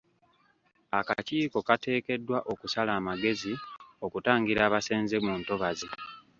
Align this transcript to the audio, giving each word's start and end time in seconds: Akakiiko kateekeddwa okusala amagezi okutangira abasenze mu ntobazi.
Akakiiko 0.99 1.57
kateekeddwa 1.67 2.37
okusala 2.51 2.91
amagezi 2.99 3.53
okutangira 4.05 4.61
abasenze 4.67 5.15
mu 5.25 5.33
ntobazi. 5.39 5.89